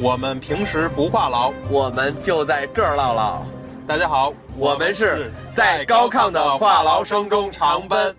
[0.00, 3.44] 我们平时不话痨，我们就在这儿唠唠。
[3.84, 8.14] 大家好，我们是在高亢的话痨声中长奔。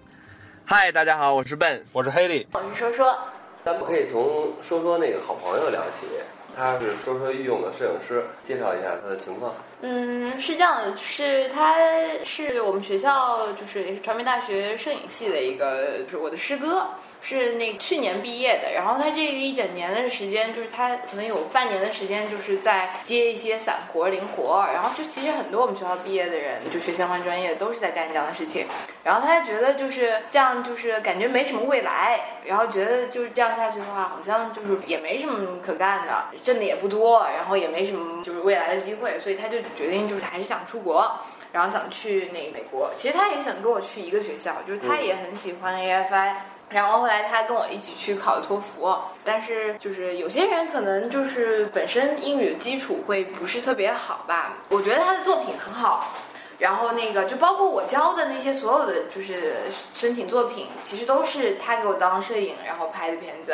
[0.66, 3.18] 嗨，大家好，我是笨，我是黑利，我是说说。
[3.64, 6.06] 咱们可以从说说那个好朋友聊起，
[6.54, 9.54] 他是说说御用的摄影师，介绍一下他的情况。
[9.80, 11.78] 嗯，是这样的，是他
[12.26, 16.86] 是我们学校就是也是传媒大学摄影系的一个，就是我的师哥。
[17.22, 28.66] 是那去年毕业的，然后他这一整年的时间，就是他可能有半年的时间，就是在接一些散活、零活，然后就其实很多我们学校毕业的人，就学相关专业都是在干这样的事情，
[29.04, 41.12] 然后他觉得就是这样，就是感觉没什么未来，然后觉得就是这样下去的话，好像就是也没什么可干的，挣的也不多，然后也没什么就是未来的机会，所以他就决定就是还是想出国，
[41.52, 42.90] 然后想去那美国。
[42.98, 46.34] 其实他也想跟我去一个学校，就是他也很喜欢 AFI。
[46.70, 54.54] 然后后来他跟我一起去考托福，但是就是有些人可能就是本身英语基础会不是特别好吧。
[54.70, 56.14] 我觉得他的作品很好，
[56.60, 59.56] 然后那个就包括我教的那些所有的就是
[59.94, 63.54] 申请作品，其实都是他给我当摄影然后拍的片子。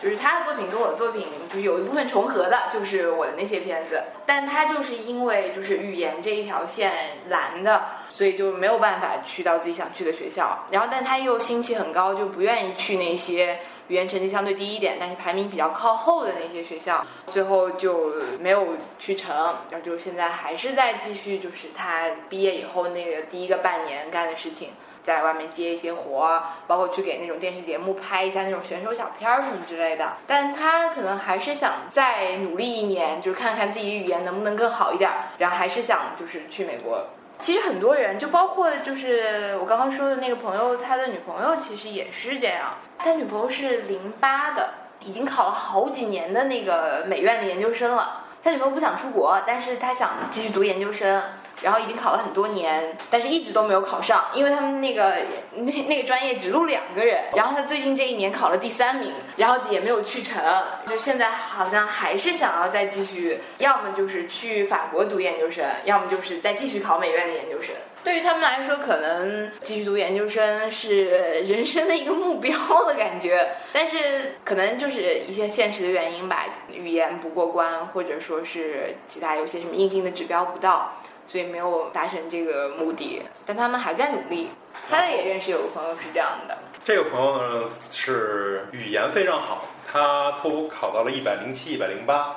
[0.00, 6.92] 就是他的作品跟我的作品就是有一部分重合的，就是我的那些片子，但他就是因为就是语言这一条线
[7.28, 10.64] 拦的，所以就没有办法去到自己想去的学校。
[10.70, 19.34] 然后，但他又心气很高，就不愿意去那些语言成绩相对低一点，但是排名比较靠后的那些学校，最后就没有去成。
[19.70, 24.68] 然后就现在还是在继续，就是他毕业以后那个第一个半年干的事情。
[25.06, 30.14] 在外面接一些活，包括去给那种电视节目拍一下那种选手小片儿什么之类的。
[30.26, 35.08] 但他可能还是想再努力一年，就是看看自己语言能不能更好一点。
[35.38, 37.06] 然后还是想就是去美国。
[37.40, 42.74] 其实很多人，就包括就是我刚刚说的那个朋友，他的女朋友其实也是这样。
[42.98, 48.24] 他女朋友是零八的，已经考了好几年的那个美院的研究生了。
[48.42, 51.22] 他女朋友不想出国，但是他想继续读研究生。
[51.62, 55.16] 然后已经考了很多年，但是一直都没有考上，因为他们那个
[55.54, 57.24] 那那个专业只录两个人。
[57.34, 60.42] 然后他最近这一年考了第三名，然后也没有去成，
[60.88, 67.74] 就现在好像还是想要再继续，要么就是去法国读研究生，要么就是再继续考美院的研究生。
[68.04, 71.06] 对于他们来说，可能继续读研究生是
[71.42, 80.92] 人生的一个目标的感觉，但是可能就是一些现实的原因吧，语言不过关，或者说是其他有些什么硬性的指标不到。
[81.26, 84.48] 所以没有达成这个目的，但他们还在努力。
[84.88, 92.36] 他也认识有个朋友是这样的，这个朋友呢是语言非常好，他托福考到了一百零七、一百零八。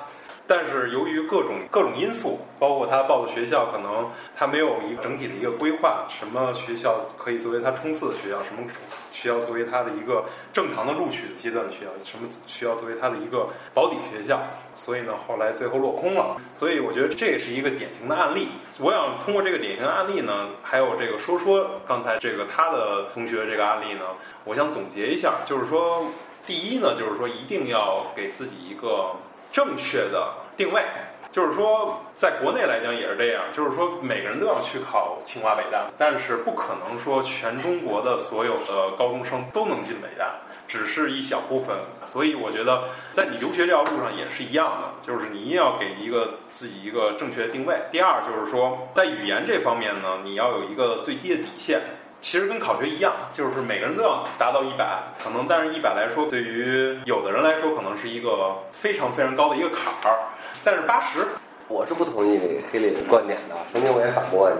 [0.49, 8.67] 但是由于各种各种因素，包括他报的学校，可能他没有一个整体的一个规划，什么学校可以作为他冲刺的学校，什么
[9.13, 14.41] 学校作为他的一个正常的录取的阶段的学校，什么学校作为他的一个保底学校，
[14.73, 16.35] 所以呢，后来最后落空了。
[16.57, 18.47] 所以我觉得这也是一个典型的案例。
[18.79, 24.01] 我想通过这个典型的案例呢，还有这个说说刚才这个他的同学这个案例呢，
[24.45, 26.07] 我想总结一下，就是说，
[26.47, 29.11] 第一呢，就是说一定要给自己一个。
[29.51, 30.83] 正确的定位，
[31.31, 40.35] 就是说，在国内来讲也是这样，就是说每个人都要去考清华北大，但是不可能说全中国的所有的高中生都能进北大，
[40.67, 41.75] 只是一小部分。
[42.05, 42.83] 所以我觉得，
[43.13, 47.75] 在你留学这条路上也是一样的，就是你一定要给一个自己一个正确的定位。
[47.91, 51.81] 第二就是说，在语言这方面呢，你要有一个最低的底线。
[52.22, 60.19] 其实跟考学一样，就是每个人都要达到一百，可能但是一百来说，对于有的人来说，可能是一个非常非常高的一个坎儿。
[60.63, 61.25] 但是八十，
[61.68, 63.56] 我是不同意这个黑里的观点的。
[63.72, 64.58] 曾经我也反驳过你。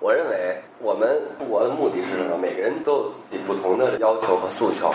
[0.00, 2.38] 我认为我们出国的目的是什么？
[2.38, 4.94] 每个人都有自己不同的要求和诉求。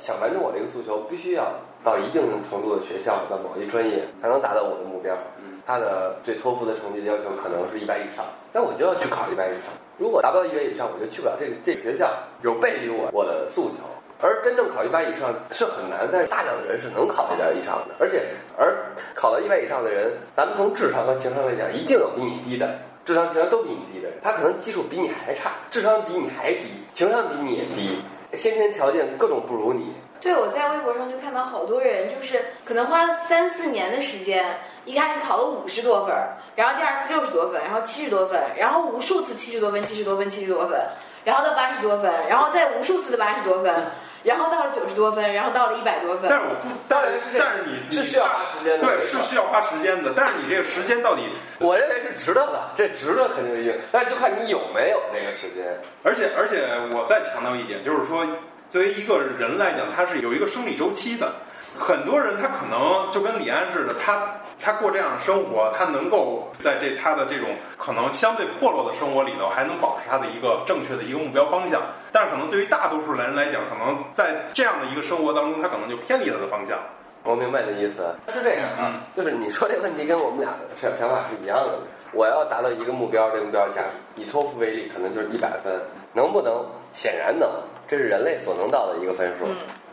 [0.00, 1.46] 想完成我这个诉求，必须要
[1.82, 5.16] 到一定程度的学校，到某一专业，才能达到我的目标。
[5.64, 9.70] 他的对托福的成绩的要求可能是一百以上，那我就要去考一百以上。
[9.96, 12.10] 如果达不到一百以上，我就去不了这个这个学校，
[12.42, 13.78] 有悖于我我的诉求。
[14.20, 17.94] 而真正考一百以上是很难，但是大量的人是能考一百以上的。
[17.98, 18.22] 而且，
[18.56, 18.76] 而
[19.14, 24.18] 考到一百以上的人，咱们从智商和情商来讲，一定有比你低的，智商情商都比你低的人。
[24.22, 27.98] 他可能基础比你还差，智商比你还低，情商比你也低，
[28.34, 29.92] 先天条件各种不如你。
[30.20, 34.44] 对，我在微博上就看到好多人，就是可能花了三四年的时间。
[34.84, 36.12] 一开始考了五十多分，
[36.56, 40.80] 然后第二次六十多分，然后七十多分，然后无数次七十多分、七十多分、七十多分，
[41.24, 43.72] 然后到八十多分，然后再无数次的八十多分，
[44.22, 46.30] 然后到了九十多分，然后到了一百多分。
[46.30, 50.12] 但是我不，但是但是你是需要花时间的，对，是需要花时间的。
[50.16, 51.22] 但是你这个时间到底，
[51.58, 55.78] 我认为是值得的，这值得肯定是硬，但是就看你有没有那个时间。
[56.02, 56.64] 而且而且
[56.96, 58.24] 我再强调一点，就是说，
[58.70, 61.32] 作为一个人来讲，他是有一个生理周期的。
[61.74, 64.22] 很多人他可能就跟李安似的，他
[64.60, 67.48] 他过这样的生活，他能够在这他的这种
[67.78, 71.80] 可能相对破落的生活里头，还能保持他的一个正确的一个目标方向。
[72.12, 76.78] 但是可能对于大多数人来讲，可能在这样的一个生活当中，他可能就偏离了的方向。
[77.24, 81.78] 我明白你的意思，是这样啊， 就是你说这个问题跟我们俩的想想法是一样的。
[82.12, 83.82] 我要达到一个目标，这个目标假
[84.16, 85.72] 以托福为例，可能就是一百分，
[86.12, 86.52] 能不能？
[86.92, 87.48] 显然能，
[87.88, 89.46] 这是人类所能到的一个分数。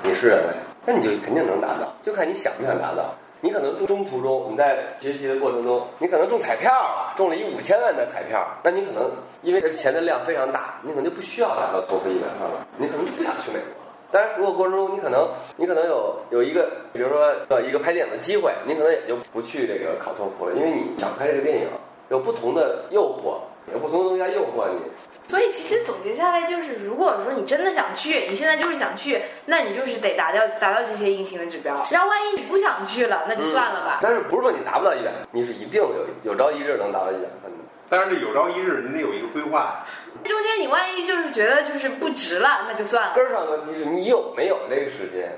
[0.03, 0.53] 你是人类，
[0.85, 3.13] 那你就肯定能达到，就看你想不想达到。
[3.41, 9.09] 你可能中中途中你在学习的过程中，你可能中彩票了，中了一五千万的彩票，那你可能
[9.43, 13.73] 因为这钱的量非常大，你可能就不需要达到托福一百万了，你可能就不想去美国。
[14.11, 21.67] 当然，如果过程中你可能你可能有有一个，比如说呃一个拍电影的机会，你可能也就不去这个考托福了，因为你想拍这个电影
[22.09, 23.37] 有不同的诱惑，
[23.71, 24.79] 有不同的东西在诱惑你。
[25.27, 31.75] 所以其实总结下来就是，如果说你真的想去，你现在就是想去，那你就是得达到达到这些硬性的指标。
[31.91, 33.99] 然后万一你不想去了，那就算了吧。
[34.01, 37.57] 但是不是说你达不到一百，你是一定有有朝一日能达到一百分的。
[37.87, 39.85] 但是这有朝一日你得有一个规划。
[40.23, 43.13] 中间你万一就是觉得就是不值了，那就算了。
[43.13, 45.31] 根儿上的问题是你有没有那个时间？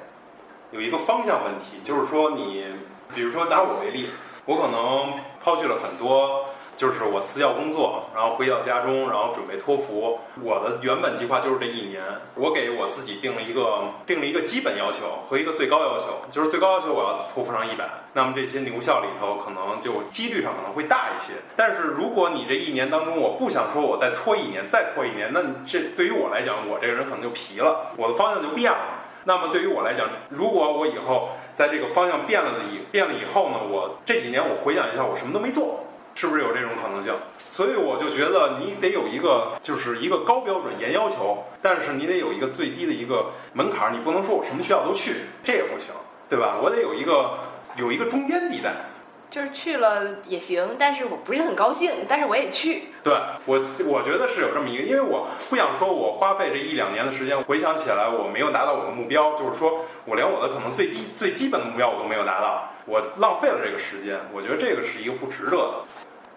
[0.72, 2.66] 有一个方向问题，就是说你，
[3.14, 4.08] 比如说拿我为例，
[4.46, 5.14] 我可能
[5.44, 6.46] 抛弃了很多。
[6.82, 10.18] 就是我辞掉工作，然后回到家中，然后准备托福。
[10.42, 12.02] 我的原本计划就是这一年，
[12.34, 17.88] 我给我自己定了一个定了一个基本要求和一个最高要求，就是最高要求我要托福上一百。
[18.14, 21.34] 那么这些牛校里头可能就几率上可能会大一些。
[21.56, 28.80] 但是如果你这一年当中我不想说我再拖一年，再拖一年，那这对于我来讲，我这个人可能就皮了，我的方向就变了。
[29.24, 35.81] 那么对于我来讲，如果我以后在这个方向变了的以变了以后呢，我这几年我回想一下，我什么都没做。
[36.16, 37.14] 是不是有这种可能性？
[37.50, 45.94] 所以我就觉得你得有一个，就是一个高标准、严要求，但是你得有一个最低的一个门槛，你不能说我什么学校都去，这也不行，
[46.30, 46.58] 对吧？
[46.64, 47.38] 我得有一个
[47.76, 48.74] 有一个中间地带。
[49.30, 52.84] 就是去了也行，但是我不是很高兴，但是我也去。
[53.02, 53.14] 对
[53.46, 65.74] 我，我觉得是有这么一个，因为我不想说我花费这一两年的时间，回想起来我没有达到我的目标，就是说我连我的可能最低最基本的目标我都没有达到，我浪费了这个时间，我觉得这个是一个不值得的。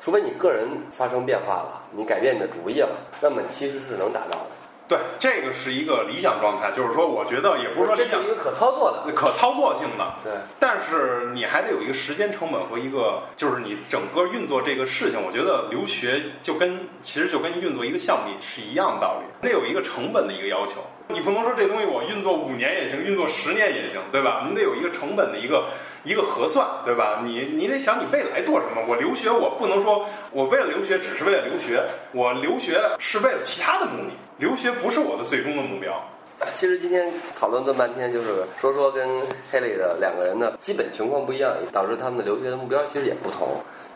[0.05, 4.51] 除非你个人发生变化了，你改变你的主意了，那么其实是能达到的。
[4.87, 10.15] 对，这个是一个理想状态，就是说，我觉得也不是说这是一个可操作的、可操作性的。
[10.23, 15.19] 对，但是你还得有一个时间成本和一个，就是你整个运作这个事情。
[15.25, 20.75] 我觉得留学就跟其实就跟运作一个项目是一样的道理，那有一个成本的一个要求。
[21.09, 24.47] 你不能说这东西我运作五年也行，运作十年也行，对吧？
[24.49, 25.65] 你得有一个成本的一个。
[26.05, 27.23] 一个核算，对吧？
[27.25, 28.83] 你你得想你未来做什么。
[28.87, 31.83] 我留学，我不能说我为了留学只是为了留学，
[32.13, 34.11] 我留学是为了其他的目的。
[34.39, 35.93] 留学不是我的最终的目标。
[36.57, 39.09] 其实今天讨论这么半天，就是说说跟
[39.51, 43.49] 黑里的两个人的基本情况不一样，导致他们的留学的目标其实也不同。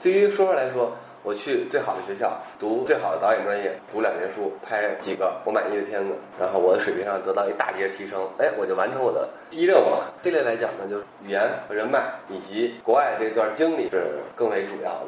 [0.02, 0.92] 对于说说来说。
[1.24, 10.14] 我去最好的学校读最好的导演专业，读两年书，拍几个我满意的片子，然后我的水平上得到一大截提升，哎，我就完成我的第一任务了。
[10.22, 15.06] 这类来讲呢，就是语言和人脉以及国外这段经历是更为主要的。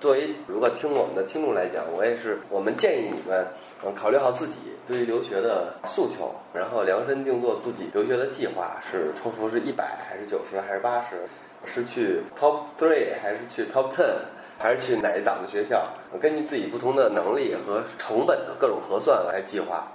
[0.00, 3.46] 作为如果听我们的听众来讲，我也是，我们建议你们
[3.84, 4.56] 嗯考虑好自己
[4.88, 11.28] 对于留学的诉求，然后量身定做自己留学的计划，是托福是一百还是九十还是八十，
[11.66, 14.04] 是去 top three 还是去 top ten。
[14.62, 15.88] 还是去哪一档的学校？
[16.20, 19.88] 根据自己不同的能力和成本的各种核算来计划。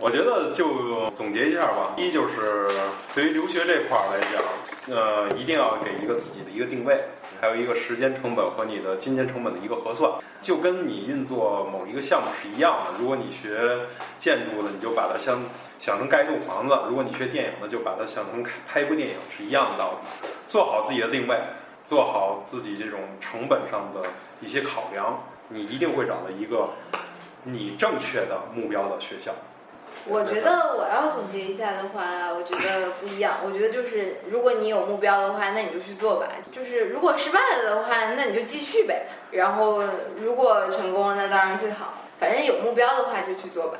[0.00, 1.94] 我觉得就总结一下吧。
[1.96, 2.68] 一就是
[3.14, 7.00] 对于留学这块儿来讲，呃，一定要给一个自己的一个定位，
[7.44, 10.10] 还有一个时间成本和你的金钱成本的一个核算。
[10.40, 12.98] 就跟你运作某一个项目是一样的。
[12.98, 13.78] 如果你学
[14.18, 15.38] 建筑的，你就把它想
[15.78, 20.28] 想成盖一栋房子；如果你学电影的，就把它想成拍一部电影，是一样的道理。
[20.48, 21.38] 做好自己的定位。
[21.86, 24.08] 做好自己这种成本上的
[24.40, 26.66] 一些考量，你一定会找到一个
[27.42, 29.30] 你正确的目标的学校。
[30.06, 33.38] 我觉得我要总结一下的话，我觉得不一样。
[33.44, 36.28] 我觉得就是，如果你有目标的话，那你就去做吧。
[36.52, 39.06] 就是如果失败了的话，那你就继续呗。
[39.30, 39.82] 然后
[40.20, 41.94] 如果成功了，那当然最好。
[42.20, 43.78] 反正有目标的话，就去做吧。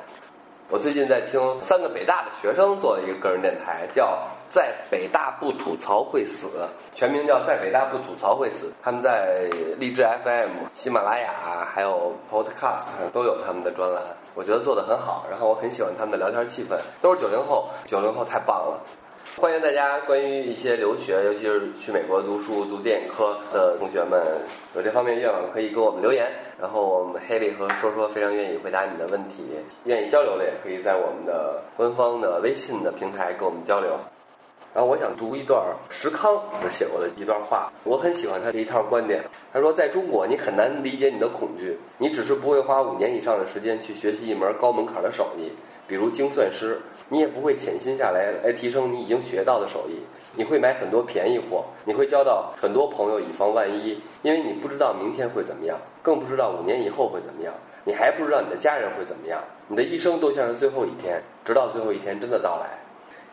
[0.71, 4.19] 我最近在听三个北大的学生做的一个个人电台，叫
[4.49, 6.49] “在北大不吐槽会死”，
[6.95, 8.73] 全名叫“在北大不吐槽会死”。
[8.83, 9.47] 他们在
[9.79, 14.03] 荔枝 FM、喜马拉雅还有 Podcast 上都有他们的专栏，
[14.35, 15.27] 我觉得做得很好。
[15.31, 18.81] 然后我很喜欢他们的聊天气氛，都是九零后，九零后太棒了。
[19.37, 24.23] 欢迎大家关于一些留学，尤其是去美国读书、读电影科的同学们，
[24.77, 26.31] 有这方面愿望可以给我们留言。
[26.61, 29.43] 然后我们黑莉和说说非常愿意回答你的问题，
[29.85, 33.99] 愿意交流的也可以在我们的官方的微信的平台跟我们交流。
[34.75, 36.37] 然后我想读一段石康
[36.69, 39.23] 写过的一段话，我很喜欢他的一套观点。
[39.53, 45.53] 他说，在中国，你很难理解你的恐惧，你只是不会花五年以上的时间去学习一门高门槛的手艺，
[45.87, 49.95] 比如精算师，你也不会潜心下来来提升你已经学到的手艺。
[50.35, 57.55] 你会买很多便宜货，你会交到很多朋友以防万一，因为你不知道明天会怎么样，更不知道五年以后会怎么样，
[57.85, 59.41] 你还不知道你的家人会怎么样。
[59.69, 62.84] 你的一生都像是最后一天，直到最后一天真的到来。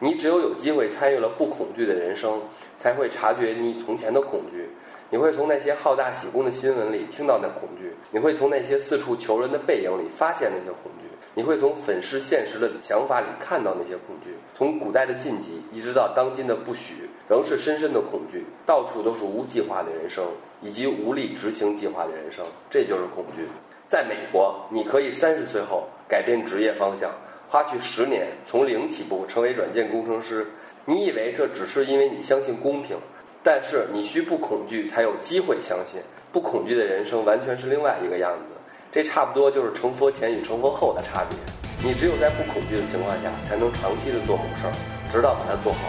[0.03, 2.41] 你只有有机会参与了不恐惧的人生，
[2.75, 4.67] 才会察觉你从前的恐惧。
[5.12, 11.05] 你会从那些好大喜功的新闻里听到那恐惧，你会从那些四处求人的背影里发现那些恐惧，
[11.36, 14.34] 你会从粉饰现实的想法里看到那些恐惧。
[14.58, 18.43] 从古代的禁忌一直到当今的不许，仍是深深的恐惧。
[18.65, 20.25] 到处都是无计划的人生，
[20.62, 23.46] 以及无力执行计划的人生，这就是恐惧。
[23.88, 27.12] 在美国，你可以三十岁后改变职业方向。
[27.51, 30.48] 花去十年从零起步成为软件工程师，
[30.86, 32.96] 你以为这只是因为你相信公平？
[33.43, 36.00] 但是你需不恐惧才有机会相信，
[36.31, 38.51] 不恐惧的人生完全是另外一个样子。
[38.89, 41.38] 这差不多就是成佛前与成佛后的差别。
[41.86, 44.72] 你只有在不恐惧的情况下，才能长期的做某事儿，
[45.12, 45.79] 直到把它做好。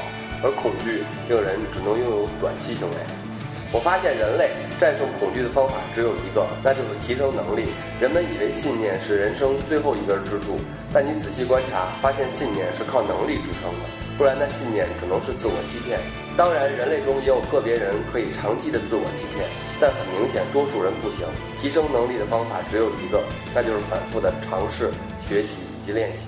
[0.43, 3.22] 而恐惧令人只能拥有短期行为。
[3.73, 7.65] 我发现人类战胜恐惧的方法只有一个，那就是提升能力。
[7.99, 10.61] 人们以为信念是人生最后一根支柱，
[10.93, 13.89] 但你仔细观察，发现信念是靠能力支撑的，
[14.19, 15.99] 不然那信念只能是自我欺骗。
[16.37, 19.49] 当然，人类中也有个别人可以长期的自我欺骗，
[19.81, 21.25] 但很明显，多数人不行。
[21.59, 23.25] 提升能力的方法只有一个，
[23.55, 24.91] 那就是反复的尝试、
[25.27, 26.25] 学习以及练习。